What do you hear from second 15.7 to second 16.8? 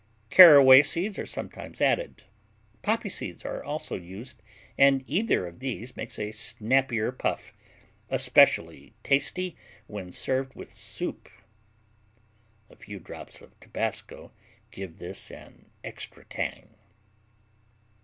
extra tang.